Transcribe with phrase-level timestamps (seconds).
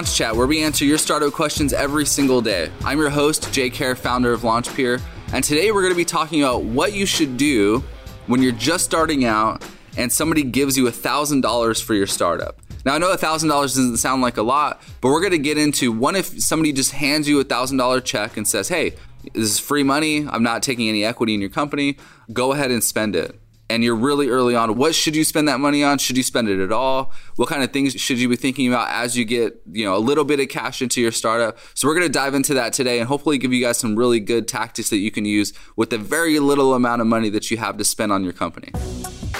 [0.00, 2.70] Launch Chat, where we answer your startup questions every single day.
[2.86, 4.98] I'm your host, Jay Kerr, founder of LaunchPeer,
[5.34, 7.84] and today we're going to be talking about what you should do
[8.26, 9.62] when you're just starting out
[9.98, 12.56] and somebody gives you $1,000 for your startup.
[12.86, 15.92] Now, I know $1,000 doesn't sound like a lot, but we're going to get into
[15.92, 18.94] one if somebody just hands you a $1,000 check and says, hey,
[19.34, 21.98] this is free money, I'm not taking any equity in your company,
[22.32, 23.38] go ahead and spend it
[23.70, 25.98] and you're really early on, what should you spend that money on?
[25.98, 27.12] Should you spend it at all?
[27.36, 29.98] What kind of things should you be thinking about as you get, you know, a
[29.98, 31.56] little bit of cash into your startup?
[31.74, 34.20] So we're going to dive into that today and hopefully give you guys some really
[34.20, 37.56] good tactics that you can use with the very little amount of money that you
[37.58, 38.72] have to spend on your company.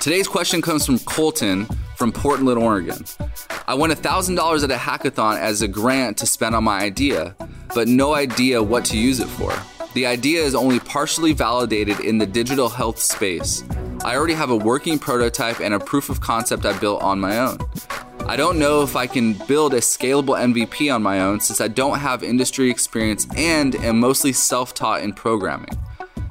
[0.00, 1.66] Today's question comes from Colton
[1.96, 3.04] from Portland, Oregon.
[3.66, 7.34] I won $1,000 at a hackathon as a grant to spend on my idea,
[7.74, 9.52] but no idea what to use it for.
[9.94, 13.64] The idea is only partially validated in the digital health space.
[14.06, 17.40] I already have a working prototype and a proof of concept I built on my
[17.40, 17.58] own.
[18.20, 21.66] I don't know if I can build a scalable MVP on my own since I
[21.66, 25.76] don't have industry experience and am mostly self taught in programming.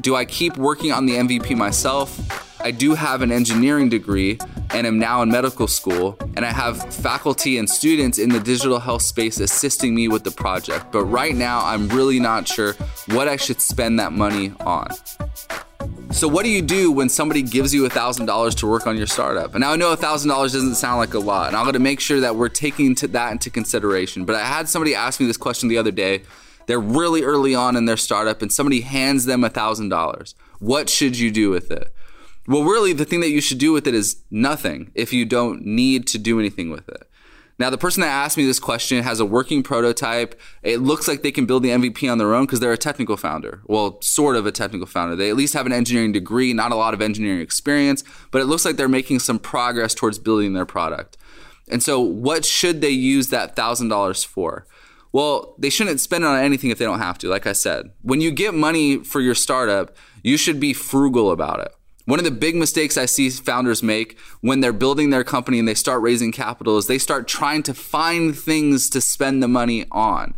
[0.00, 2.16] Do I keep working on the MVP myself?
[2.60, 4.38] I do have an engineering degree
[4.70, 8.78] and am now in medical school, and I have faculty and students in the digital
[8.78, 10.92] health space assisting me with the project.
[10.92, 12.74] But right now, I'm really not sure
[13.06, 14.90] what I should spend that money on.
[16.12, 19.54] So, what do you do when somebody gives you $1,000 to work on your startup?
[19.54, 22.20] And now I know $1,000 doesn't sound like a lot, and I'm gonna make sure
[22.20, 24.24] that we're taking that into consideration.
[24.24, 26.22] But I had somebody ask me this question the other day.
[26.66, 30.34] They're really early on in their startup, and somebody hands them $1,000.
[30.58, 31.92] What should you do with it?
[32.48, 35.66] Well, really, the thing that you should do with it is nothing if you don't
[35.66, 37.05] need to do anything with it.
[37.58, 40.38] Now, the person that asked me this question has a working prototype.
[40.62, 43.16] It looks like they can build the MVP on their own because they're a technical
[43.16, 43.62] founder.
[43.64, 45.16] Well, sort of a technical founder.
[45.16, 48.44] They at least have an engineering degree, not a lot of engineering experience, but it
[48.44, 51.16] looks like they're making some progress towards building their product.
[51.68, 54.66] And so, what should they use that $1,000 for?
[55.12, 57.90] Well, they shouldn't spend it on anything if they don't have to, like I said.
[58.02, 61.72] When you get money for your startup, you should be frugal about it.
[62.06, 65.68] One of the big mistakes I see founders make when they're building their company and
[65.68, 69.84] they start raising capital is they start trying to find things to spend the money
[69.90, 70.36] on.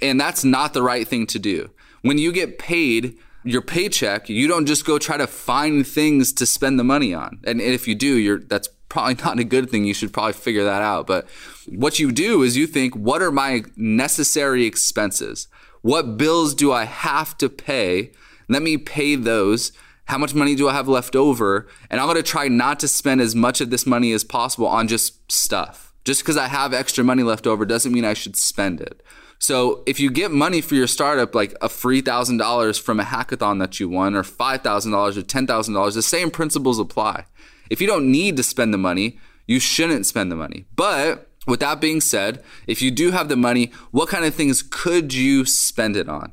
[0.00, 1.70] And that's not the right thing to do.
[2.00, 6.46] When you get paid your paycheck, you don't just go try to find things to
[6.46, 7.40] spend the money on.
[7.44, 9.84] And if you do, you're that's probably not a good thing.
[9.84, 11.06] You should probably figure that out.
[11.06, 11.28] But
[11.68, 15.46] what you do is you think, what are my necessary expenses?
[15.82, 18.12] What bills do I have to pay?
[18.48, 19.72] Let me pay those
[20.10, 21.68] how much money do I have left over?
[21.88, 24.66] And I'm going to try not to spend as much of this money as possible
[24.66, 25.92] on just stuff.
[26.04, 29.02] Just because I have extra money left over doesn't mean I should spend it.
[29.38, 33.04] So if you get money for your startup, like a free thousand dollars from a
[33.04, 36.78] hackathon that you won, or five thousand dollars or ten thousand dollars, the same principles
[36.78, 37.24] apply.
[37.70, 40.66] If you don't need to spend the money, you shouldn't spend the money.
[40.76, 44.62] But with that being said, if you do have the money, what kind of things
[44.62, 46.32] could you spend it on?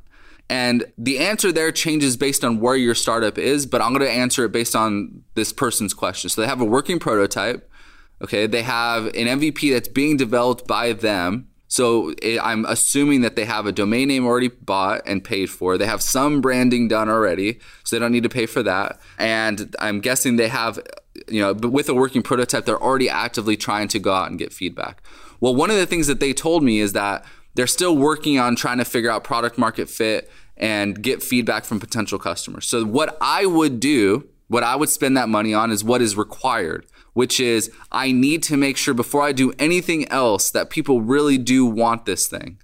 [0.49, 4.11] And the answer there changes based on where your startup is, but I'm going to
[4.11, 6.29] answer it based on this person's question.
[6.29, 7.69] So they have a working prototype.
[8.21, 8.47] Okay.
[8.47, 11.49] They have an MVP that's being developed by them.
[11.67, 15.77] So it, I'm assuming that they have a domain name already bought and paid for.
[15.77, 18.99] They have some branding done already, so they don't need to pay for that.
[19.17, 20.79] And I'm guessing they have,
[21.27, 24.53] you know, with a working prototype, they're already actively trying to go out and get
[24.53, 25.03] feedback.
[25.39, 27.25] Well, one of the things that they told me is that
[27.57, 31.79] they're still working on trying to figure out product market fit and get feedback from
[31.79, 32.68] potential customers.
[32.68, 36.16] So what I would do, what I would spend that money on is what is
[36.16, 41.01] required, which is I need to make sure before I do anything else that people
[41.01, 42.59] really do want this thing.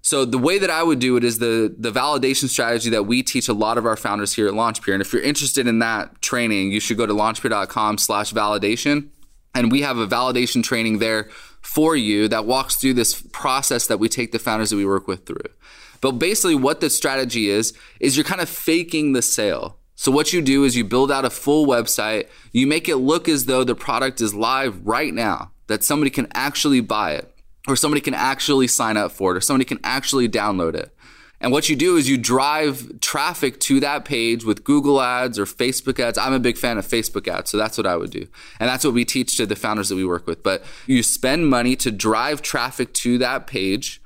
[0.00, 3.22] So the way that I would do it is the the validation strategy that we
[3.22, 4.94] teach a lot of our founders here at LaunchPeer.
[4.94, 9.10] And if you're interested in that training, you should go to launchpeer.com slash validation.
[9.54, 11.28] And we have a validation training there
[11.60, 15.08] for you that walks through this process that we take the founders that we work
[15.08, 15.50] with through.
[16.00, 19.76] But basically, what the strategy is, is you're kind of faking the sale.
[19.96, 23.28] So, what you do is you build out a full website, you make it look
[23.28, 27.30] as though the product is live right now, that somebody can actually buy it,
[27.68, 30.94] or somebody can actually sign up for it, or somebody can actually download it.
[31.40, 35.46] And what you do is you drive traffic to that page with Google ads or
[35.46, 36.18] Facebook ads.
[36.18, 38.28] I'm a big fan of Facebook ads, so that's what I would do.
[38.58, 40.42] And that's what we teach to the founders that we work with.
[40.42, 44.00] But you spend money to drive traffic to that page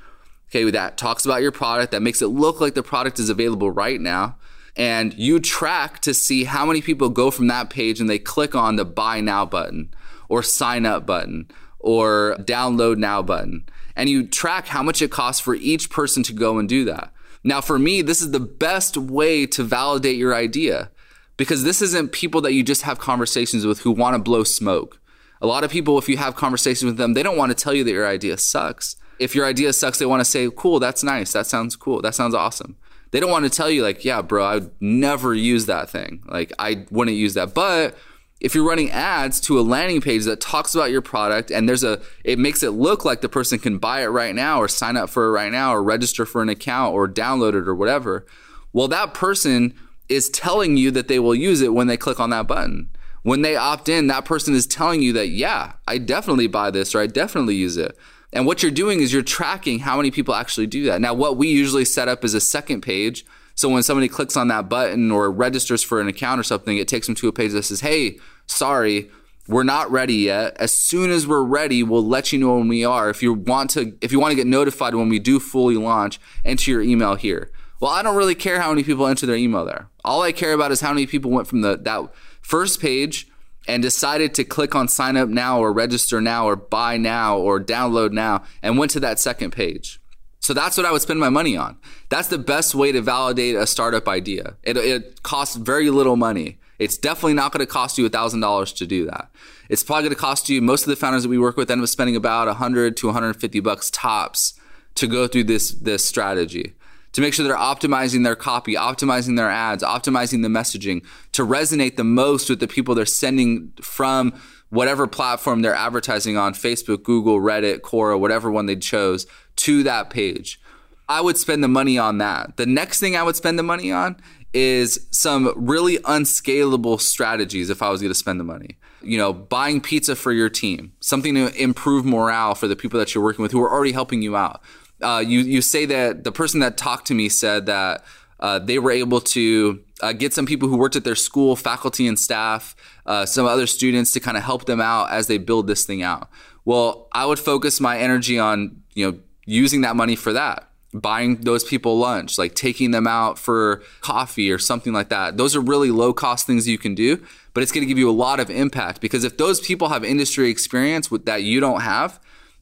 [0.54, 3.70] okay, that talks about your product, that makes it look like the product is available
[3.70, 4.36] right now.
[4.76, 8.54] And you track to see how many people go from that page and they click
[8.54, 9.92] on the buy now button
[10.28, 11.48] or sign up button
[11.78, 13.68] or download now button.
[13.94, 17.12] And you track how much it costs for each person to go and do that.
[17.44, 20.90] Now, for me, this is the best way to validate your idea
[21.36, 24.98] because this isn't people that you just have conversations with who want to blow smoke.
[25.42, 27.74] A lot of people, if you have conversations with them, they don't want to tell
[27.74, 31.04] you that your idea sucks If your idea sucks, they want to say, cool, that's
[31.04, 31.32] nice.
[31.32, 32.02] That sounds cool.
[32.02, 32.76] That sounds awesome.
[33.10, 36.22] They don't want to tell you, like, yeah, bro, I would never use that thing.
[36.26, 37.54] Like, I wouldn't use that.
[37.54, 37.96] But
[38.40, 41.84] if you're running ads to a landing page that talks about your product and there's
[41.84, 44.96] a it makes it look like the person can buy it right now or sign
[44.96, 48.26] up for it right now or register for an account or download it or whatever
[48.72, 49.72] well that person
[50.08, 52.90] is telling you that they will use it when they click on that button.
[53.22, 56.94] When they opt in that person is telling you that yeah i definitely buy this
[56.94, 57.96] or i definitely use it.
[58.32, 61.00] And what you're doing is you're tracking how many people actually do that.
[61.00, 64.48] Now what we usually set up is a second page so when somebody clicks on
[64.48, 67.52] that button or registers for an account or something, it takes them to a page
[67.52, 69.10] that says, "Hey, sorry,
[69.46, 70.56] we're not ready yet.
[70.58, 73.10] As soon as we're ready, we'll let you know when we are.
[73.10, 76.18] If you want to if you want to get notified when we do fully launch,
[76.44, 79.64] enter your email here." Well, I don't really care how many people enter their email
[79.64, 79.88] there.
[80.04, 83.28] All I care about is how many people went from the that first page
[83.66, 87.60] and decided to click on sign up now or register now or buy now or
[87.60, 90.00] download now and went to that second page.
[90.44, 91.78] So that's what I would spend my money on.
[92.10, 94.56] That's the best way to validate a startup idea.
[94.62, 96.58] It, it costs very little money.
[96.78, 99.30] It's definitely not going to cost you $1,000 to do that.
[99.70, 101.80] It's probably going to cost you, most of the founders that we work with end
[101.80, 104.52] up spending about 100 to 150 bucks tops
[104.96, 106.74] to go through this, this strategy
[107.14, 111.02] to make sure they're optimizing their copy, optimizing their ads, optimizing the messaging
[111.32, 114.38] to resonate the most with the people they're sending from
[114.70, 119.26] whatever platform they're advertising on Facebook, Google, Reddit, Quora, whatever one they chose
[119.56, 120.60] to that page.
[121.08, 122.56] I would spend the money on that.
[122.56, 124.16] The next thing I would spend the money on
[124.54, 128.78] is some really unscalable strategies if I was going to spend the money.
[129.02, 133.14] You know, buying pizza for your team, something to improve morale for the people that
[133.14, 134.62] you're working with who are already helping you out.
[135.02, 138.02] Uh, you you say that the person that talked to me said that
[138.40, 142.06] uh, they were able to uh, get some people who worked at their school, faculty
[142.06, 142.74] and staff,
[143.04, 146.02] uh, some other students to kind of help them out as they build this thing
[146.02, 146.30] out.
[146.64, 151.36] Well, I would focus my energy on you know using that money for that buying
[151.38, 155.36] those people lunch like taking them out for coffee or something like that.
[155.36, 158.08] Those are really low cost things you can do but it's going to give you
[158.08, 161.80] a lot of impact because if those people have industry experience with, that you don't
[161.80, 162.20] have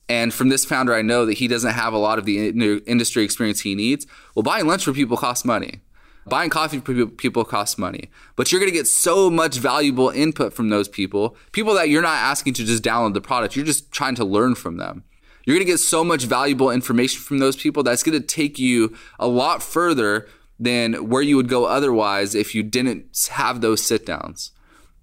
[0.08, 3.23] and from this founder i know that he doesn't have a lot of the industry
[3.23, 5.81] experience he needs well buying lunch for people costs money.
[6.25, 10.55] Buying coffee for people costs money but you're going to get so much valuable input
[10.55, 13.90] from those people people that you're not asking to just download the product you're just
[13.90, 15.05] trying to learn from them
[15.44, 18.59] you're going to get so much valuable information from those people that's going to take
[18.59, 20.29] you a lot further
[20.59, 24.53] than where you would go otherwise if you didn't have those sit downs.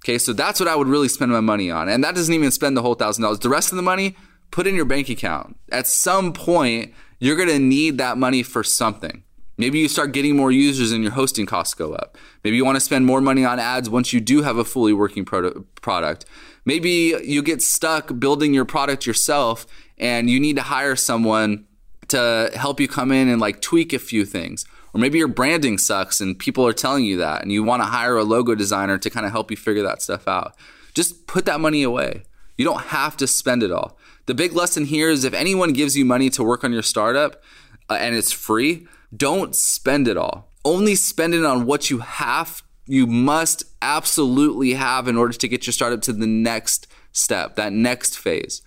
[0.03, 1.89] Okay, so that's what I would really spend my money on.
[1.89, 3.39] And that doesn't even spend the whole thousand dollars.
[3.39, 4.15] The rest of the money,
[4.51, 5.57] put in your bank account.
[5.71, 9.23] At some point, you're going to need that money for something.
[9.57, 12.17] Maybe you start getting more users and your hosting costs go up.
[12.45, 14.93] Maybe you want to spend more money on ads once you do have a fully
[14.93, 16.25] working product.
[16.63, 19.65] Maybe you get stuck building your product yourself
[19.99, 21.65] and you need to hire someone
[22.09, 24.65] to help you come in and like tweak a few things.
[24.93, 27.87] Or maybe your branding sucks and people are telling you that and you want to
[27.87, 30.55] hire a logo designer to kind of help you figure that stuff out.
[30.95, 32.23] Just put that money away.
[32.57, 33.97] You don't have to spend it all.
[34.25, 37.41] The big lesson here is if anyone gives you money to work on your startup
[37.89, 40.51] uh, and it's free, don't spend it all.
[40.65, 45.65] Only spend it on what you have, you must absolutely have in order to get
[45.65, 48.61] your startup to the next step, that next phase.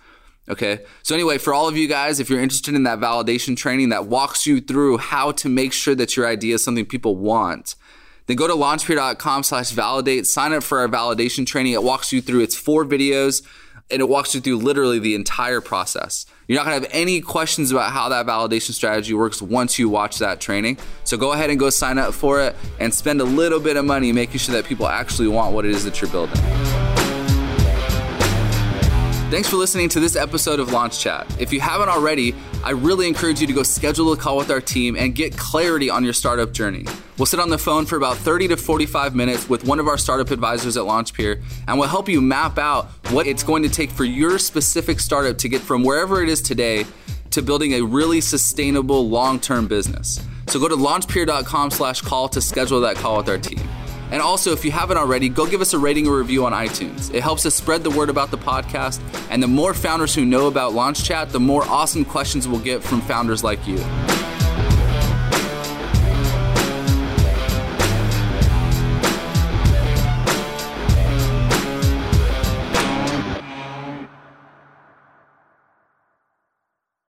[0.49, 0.79] Okay.
[1.03, 4.07] So anyway, for all of you guys, if you're interested in that validation training that
[4.07, 7.75] walks you through how to make sure that your idea is something people want,
[8.27, 11.73] then go to launchpeer.com slash validate, sign up for our validation training.
[11.73, 13.41] It walks you through, it's four videos
[13.89, 16.25] and it walks you through literally the entire process.
[16.47, 20.19] You're not gonna have any questions about how that validation strategy works once you watch
[20.19, 20.77] that training.
[21.03, 23.85] So go ahead and go sign up for it and spend a little bit of
[23.85, 26.41] money making sure that people actually want what it is that you're building.
[29.33, 31.25] Thanks for listening to this episode of Launch Chat.
[31.41, 34.61] If you haven't already, I really encourage you to go schedule a call with our
[34.61, 36.85] team and get clarity on your startup journey.
[37.17, 39.97] We'll sit on the phone for about 30 to 45 minutes with one of our
[39.97, 43.89] startup advisors at LaunchPeer, and we'll help you map out what it's going to take
[43.89, 46.85] for your specific startup to get from wherever it is today
[47.31, 50.23] to building a really sustainable long-term business.
[50.45, 53.67] So go to launchpeer.com slash call to schedule that call with our team.
[54.13, 57.11] And also, if you haven't already, go give us a rating or review on iTunes.
[57.11, 59.01] It helps us spread the word about the podcast.
[59.31, 62.83] And the more founders who know about Launch Chat, the more awesome questions we'll get
[62.83, 63.83] from founders like you.